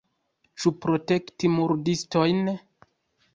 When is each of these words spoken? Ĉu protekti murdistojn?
Ĉu 0.61 0.71
protekti 0.85 1.51
murdistojn? 1.57 2.43